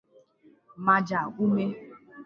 Maja 0.85 1.19
Umeh 1.43 1.71